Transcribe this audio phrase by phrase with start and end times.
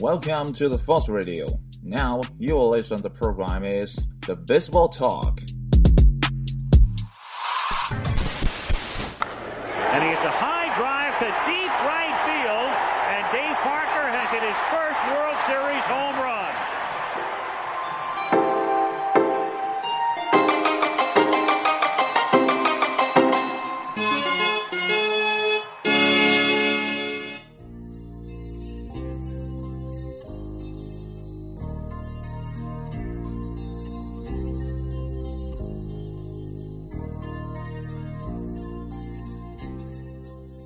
[0.00, 1.44] Welcome to the Fox Radio.
[1.82, 5.38] Now you will listen to the program is the Baseball Talk.
[9.92, 12.72] And he hits a high drive to deep right field,
[13.12, 16.39] and Dave Parker has hit his first World Series home run.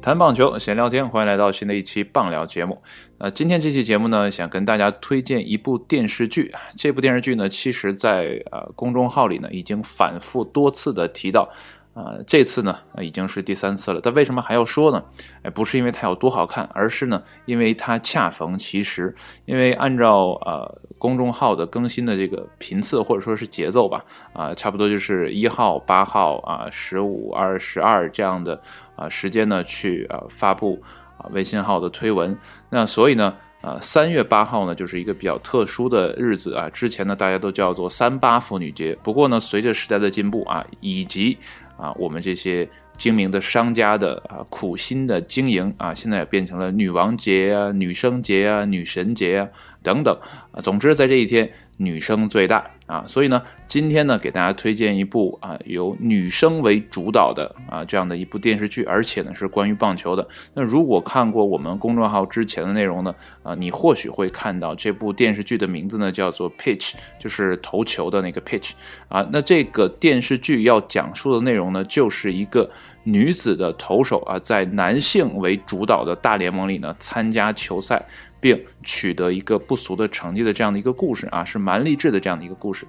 [0.04, 2.82] 谈棒球，闲聊天，欢迎来到新的一期棒聊节目。
[3.16, 6.52] 呃，今天这期节目呢，想跟大家推荐一部电视剧。
[6.76, 11.48] 这部电视剧呢，其实在呃公众号里呢，已经反复多次的提到。
[11.94, 14.00] 呃，这次呢，呃已经是第三次了。
[14.02, 15.02] 但为什么还要说呢？
[15.42, 19.14] 哎，不是因为它有多好看，而是呢，因为它恰逢其时。
[19.44, 28.60] 因为按照呃公众号的更新的这个频次或者说是节奏吧，啊、差不多就是一号、八号啊、十五、二十二这样的
[28.96, 30.82] 啊、时间呢去呃发布
[31.16, 32.36] 啊、微信号的推文。
[32.70, 33.32] 那所以呢。
[33.66, 36.68] 呃，三月八号呢，就是一个比较特殊的日子啊。
[36.68, 38.94] 之前呢，大家都叫做三八妇女节。
[39.02, 41.38] 不过呢，随着时代的进步啊，以及
[41.76, 49.48] 啊我们这些精明的商家的啊苦心的经营啊，现在也变成了女王节啊、女生节啊、女神节啊
[49.82, 50.16] 等等
[50.52, 50.60] 啊。
[50.60, 53.04] 总之，在这一天，女生最大啊。
[53.06, 60.26] 所以呢，今天呢，给大家推荐一部啊由女生为主导的啊这样的一部电视剧，而且呢是关于棒球的。
[60.54, 68.72] 那如果看过我们公众号之前的内容呢，啊，你或许会看到这部电视剧的名字呢叫做 Pitch，就是投球的那个 Pitch
[69.08, 69.26] 啊。
[69.32, 72.70] 那这个电视剧要讲述的内容呢，就是一个
[73.04, 78.04] 女子的投手啊，在男性为主导的大联盟里呢参加球赛，
[78.44, 82.86] 并取得一个不俗的成绩的这样的一个故事啊，是蛮励志的这样的一个故事。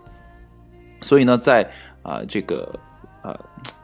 [0.99, 1.65] 所以呢，在
[2.03, 2.77] 啊、这个
[3.21, 3.33] 呃，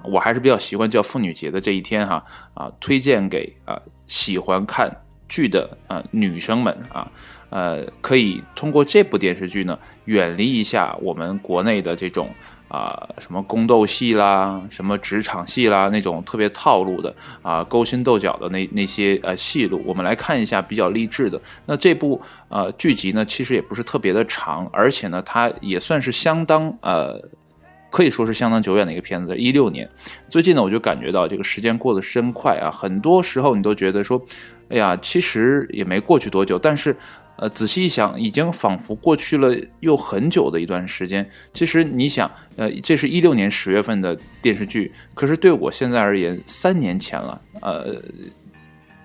[0.04, 2.22] 我还是比较习惯叫妇女节的这一天哈
[2.56, 4.94] 啊，推荐给啊、喜欢看
[5.30, 7.10] 剧的啊、女生们啊，
[7.52, 12.28] 呃，可以通过这部电视剧呢，远离一下我们国内的这种
[12.72, 21.42] 啊、什么宫斗戏啦，什么职场戏啦，那种特别套路的啊、勾心斗角的那那些呃戏路，我们来看一下比较励志的。
[21.66, 27.22] 那这部呃剧集呢，其实也不是特别的长，而且呢，它也算是相当呃。
[27.94, 29.86] 可以说是相当久远的一个片子，一六年。
[30.30, 34.18] 最近呢，我就感觉到这个时间过得真快啊，很多时候你都觉得说，
[34.70, 36.96] 哎呀，其实也没过去多久，但是，
[37.38, 41.30] 呃，仔细一想，已经仿佛过去了又很久的一段时间。
[41.54, 48.02] 其实你想，呃，这是一六年十月份的电视剧，可是对我现在而言，三年前了，呃。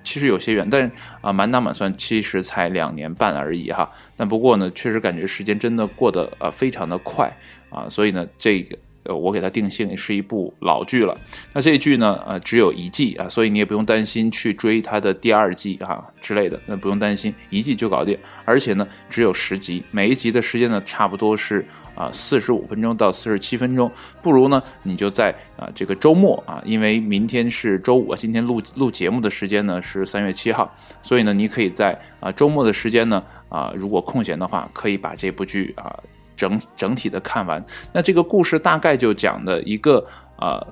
[0.09, 0.89] 其实有些远，但
[1.21, 3.91] 啊，满打满算其实才两年半而已哈。
[4.17, 7.29] 但不过呢，确实感觉时间真的过得呃非常的快
[7.71, 8.79] 啊，所以呢，这个
[9.09, 11.17] 呃我给它定性是一部老剧了。
[11.53, 18.19] 那这一剧呢，呃只有一季啊，所以你也不用担心去追它的第二季啊之类的，那不用担心，一季就搞定。
[18.45, 21.65] 而且呢，只有十集，每一集的时间呢差不多是
[21.95, 23.91] 啊四十五分钟到四十七分钟。
[24.23, 35.97] 不如呢，你就在啊这个周末啊，因为明天是周五，今天录录节目的时间呢是三月七号，所以呢，你可以在啊周末的时间呢啊，如果空闲的话，可以把这部剧啊
[36.37, 37.65] 整整体的看完。
[37.93, 40.07] 那这个故事大概就讲的一个
[40.39, 40.65] 呃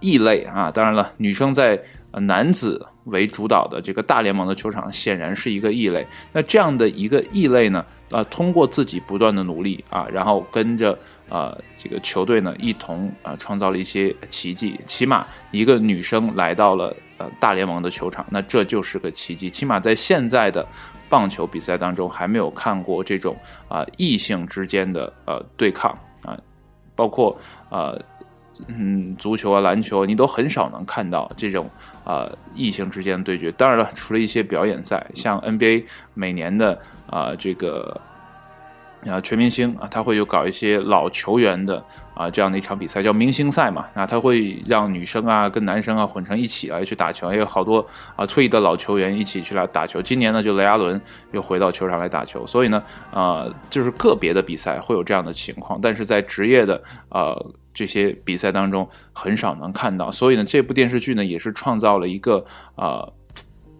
[0.00, 1.80] 异类啊，当然了，女生在
[2.12, 6.06] 男子为主导的这个大联盟的球场显然是一个异类。
[6.32, 10.96] 那这样的一个异类呢，呃，通过自己不断的努力啊，然后跟着
[11.28, 14.78] 呃这个球队呢一同啊、创造了一些奇迹。
[14.86, 16.94] 起码一个女生来到了
[17.38, 19.50] 大联盟的球场，那这就是个奇迹。
[19.50, 20.66] 起码在现在的
[21.08, 23.36] 棒球比赛当中，还没有看过这种
[23.68, 25.90] 啊、异性之间的呃对抗
[26.22, 26.38] 啊、
[26.94, 27.38] 包括
[27.70, 28.00] 呃。
[28.68, 31.68] 嗯，足球啊、篮球，你都很少能看到这种
[32.04, 33.50] 呃异性之间的对决。
[33.50, 36.80] 当然了，除了一些表演赛，像 NBA 每年的
[37.10, 38.00] 啊、这个
[39.06, 41.84] 啊全明星啊，他会有搞一些老球员的
[42.14, 43.86] 啊这样的一场比赛，叫明星赛嘛。
[43.94, 47.86] 那他会让女生啊跟男生啊混成一起来去打球，也有好多
[48.16, 50.00] 啊退役的老球员一起去来打球。
[50.00, 51.00] 今年呢，就雷阿伦
[51.32, 57.54] 又回到球场来打球，所以呢，呃，就是个别的比赛会有这样的情况，但是在职业的呃。
[57.76, 62.44] 这些比赛当中很少能看到，所以呢，这部电视剧呢也是创造了一个
[62.76, 63.04] 啊，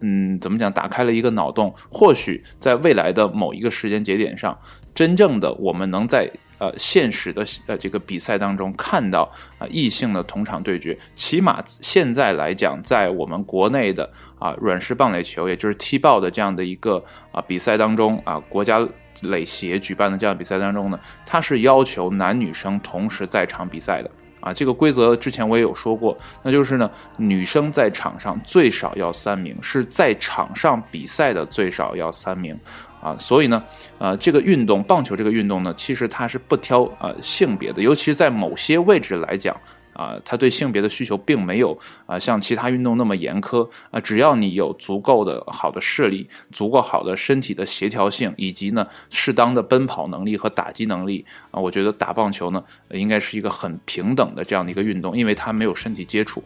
[0.01, 1.73] 嗯，怎么讲，打开了一个脑洞。
[1.89, 4.59] 或许在未来的某一个时间节点上，
[4.95, 6.27] 真正的我们能在
[6.57, 14.09] 呃现实的呃这个比赛当中看到啊异性的同场对决，起码现在来讲，在我们国内的
[14.39, 18.87] 啊软式棒垒球，也就是踢爆的这样的一个啊比赛当中啊，国家
[19.23, 24.09] 垒协举办的这样比赛当中呢，它是要求男女生同时在场比赛的。
[24.41, 26.87] 啊，这个规则之前我也有说过，那就是呢，
[27.17, 32.55] 女生在场上最少要三名，是在场上比赛的最少要三名，
[33.05, 33.63] 啊，所以呢，
[33.99, 39.55] 呃，这个运动棒球这个运动呢，其实它是不挑呃性别的，尤其是在某些位置来讲。
[39.95, 52.61] 啊，他对性别的需求并没有啊像其他运动那么严苛啊，只要你有足够的好的视力，足够好的身体的协调性，以及呢适当的奔跑能力和打击能力啊，我觉得打棒球呢
[52.91, 56.43] 应该是一个很平等的这样的一个运动，因为它没有身体接触。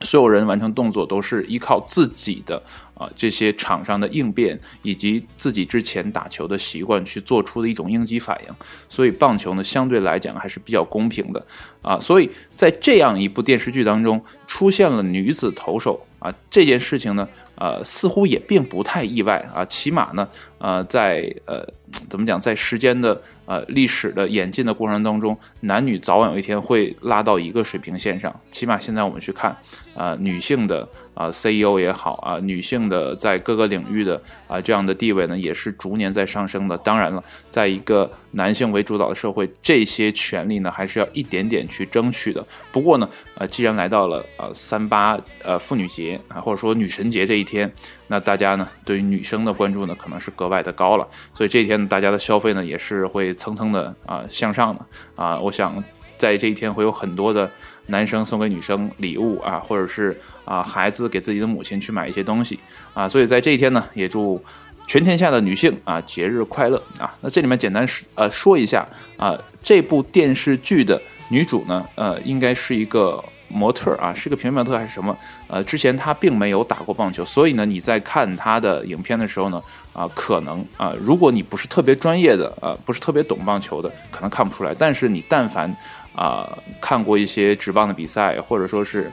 [0.00, 2.62] 所有人完成动作都是依靠自己的
[2.94, 8.54] 啊这些场上的应变，以及自己之前打球的习惯去做出的一种应激反应。
[8.88, 11.46] 所以棒球呢相对来讲还是比较公平的
[11.82, 11.98] 啊。
[12.00, 17.28] 所以在这样一部电视剧当中出现了女子投手啊这件事情呢，
[17.58, 19.64] 呃似乎也并不太意外啊。
[19.66, 20.26] 起码呢，
[20.58, 21.62] 呃在呃
[22.08, 28.34] 怎么讲，在时间的呃历史的演进的过程当中，男女早晚有一天会拉到一个水平线上。
[28.50, 29.56] 起码现在我们去看。
[29.94, 36.78] 啊，女性的啊 CEO 也好啊，女性的在各个领域的啊这样的地位呢，也是逐年在上升的。
[36.78, 37.20] 当然了，
[37.50, 42.46] 在一个男性为主导的社会，这些权利呢，还是要一点点去争取的。
[42.70, 47.68] 不过呢，呃，既然来到了呃三八呃妇女节啊，或者说女神节这一天，
[48.06, 51.08] 那大家呢对于女生的关注呢，可能是格外的高了。
[51.34, 54.86] 所以这一天大家的消费呢，也是会蹭蹭的啊向上的
[55.16, 55.36] 啊。
[55.40, 55.82] 我想
[56.16, 57.50] 在这一天会有很多的。
[57.88, 62.58] 男生送给女生礼物啊，或者是啊孩子给自己的母亲去买一些东西
[62.94, 64.42] 啊，所以在这一天呢，也祝
[64.86, 67.14] 全天下的女性啊节日快乐啊。
[67.20, 68.86] 那这里面简单说呃说一下
[69.16, 75.16] 啊，这部电视剧的女主呢，呃，应该是一个模特啊，是个平面模特还是什么？
[75.46, 79.62] 呃，之前她并没有打过棒球，所以呢，你在看她的影片的时候呢，
[79.92, 84.74] 啊，可能啊，如果你不是特别专业的，呃，不是特别懂棒球的，可能看不出来。
[84.74, 85.74] 但是你但凡
[86.14, 86.46] 啊，
[86.80, 89.10] 看过一些直棒的比赛，或者说是，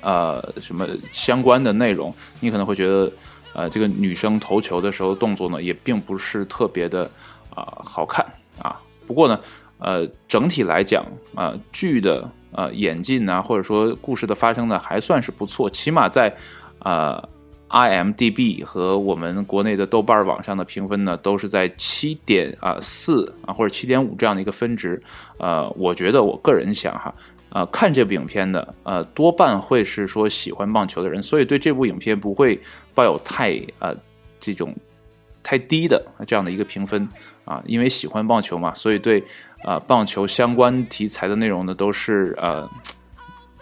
[0.00, 3.12] 呃，什么相关的内容，你可能会觉得，
[3.54, 7.10] 呃，这个女生投球的时候动作呢，也并不是特别的
[7.54, 8.24] 啊好看
[8.58, 8.80] 啊。
[9.06, 9.38] 不过呢，
[9.78, 11.04] 呃，整体来讲
[11.34, 16.36] 啊，剧的呃演进啊，或者说故事的发生呢，还算是不错，起码在
[16.80, 17.22] 呃。
[17.68, 25.02] IMDB 和我们国内的豆瓣网上的评分呢，都是在七点啊四啊或者七点五这样的一个分值。
[25.38, 27.12] 呃，我觉得我个人想哈，
[27.48, 32.56] 呃，看这部影片的呃多半会是说喜欢棒球的人，所以对这部影片不会
[32.94, 33.92] 抱有太呃
[34.38, 34.72] 这种
[35.46, 37.08] 太低的这样的一个评分
[37.44, 39.22] 啊，因为喜欢棒球嘛，所以对
[39.62, 42.68] 啊棒球相关题材的内容呢都是呃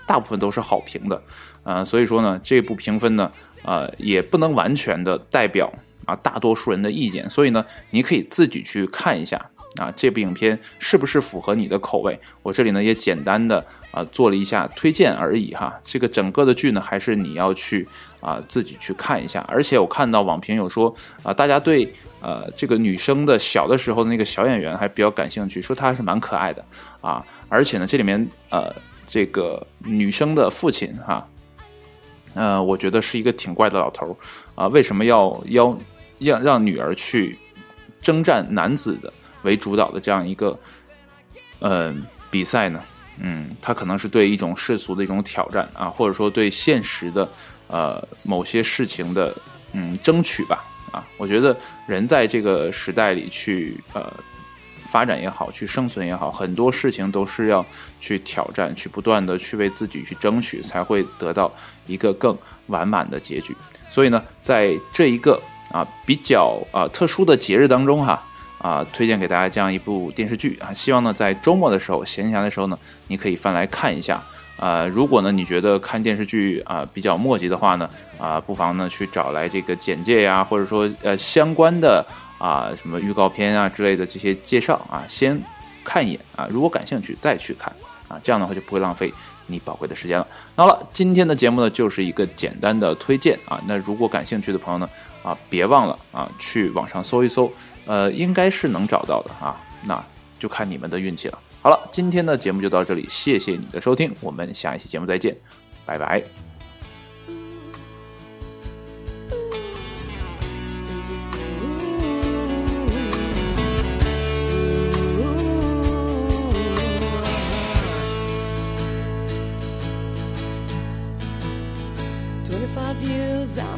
[0.06, 1.22] 大部分都是好评的，
[1.62, 3.30] 啊，所以说呢这部评分呢。
[3.66, 5.72] 呃，也不能完全的代表
[6.04, 9.40] 啊大多数人的意见，所以呢，你可以自己去看一下
[9.78, 12.18] 啊这部影片是不是符合你的口味。
[12.42, 15.74] 我这里呢也简单的啊做了一下推荐而已哈。
[15.82, 17.86] 这个整个的剧呢，还是你要去
[18.20, 19.44] 啊自己去看一下。
[19.48, 26.64] 而且我看到网评有说啊，大家对呃这个女生的小的时候的那个小演员还比较感兴趣，说她还是蛮可爱的
[27.00, 27.24] 啊。
[27.48, 28.72] 而且呢，这里面呃
[29.06, 31.26] 这个女生的父亲哈。
[32.34, 34.14] 呃，我觉得是一个挺怪的老头儿
[34.56, 35.78] 啊，为什么要要
[36.18, 37.38] 要让女儿去
[38.02, 39.12] 征战男子的
[39.44, 40.58] 为主导的这样一个
[41.60, 42.82] 嗯比赛呢？
[43.20, 47.28] 嗯，他可能是对一种世俗的一种挑战啊，或者说对现实的
[47.68, 49.32] 呃某些事情的
[49.72, 54.12] 嗯争取吧啊，我觉得人在这个时代里去呃。
[54.86, 57.66] 发展也好，去生存也好，很多事情都是要
[57.98, 61.52] 去挑战，去不断的去为自己去争取，才会得到
[61.88, 63.56] 一个更完满的结局。
[63.90, 68.24] 所以呢，在这一个啊比较啊特殊的节日当中哈
[68.64, 72.78] 啊，推荐给大家这样一部电视剧啊，希望呢在周末的时候闲暇的时候呢，
[73.08, 74.18] 你可以翻来看一下
[74.56, 74.86] 啊。
[74.86, 82.02] 如果呢你觉得看电视剧啊比较墨迹的话呢啊，不妨呢去找来这个简介呀，或者说呃相关的。
[82.36, 85.40] 啊，什么预告片啊之类的这些介绍啊，先
[85.82, 87.72] 看一眼啊，如果感兴趣再去看
[88.08, 89.12] 啊，这样的话就不会浪费
[89.46, 90.26] 你宝贵的时间了。
[90.54, 94.88] 那好了，今天的节目呢就是一个简单的推荐啊，那如果感兴趣的朋友呢
[95.22, 97.50] 啊，别忘了啊去网上搜一搜，
[97.86, 100.02] 呃，应该是能找到的啊，那
[100.38, 101.38] 就看你们的运气了。
[101.62, 105.34] 好了，今天的节目就到这里，谢谢你的收听，我们下一期节目再见，
[105.86, 106.53] 拜拜。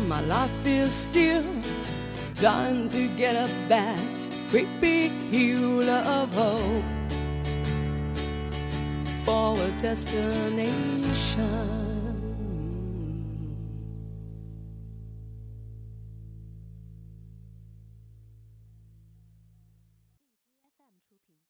[0.07, 1.43] My life is still
[2.35, 6.85] trying to get up that great big hill of hope
[9.25, 11.86] for a destination.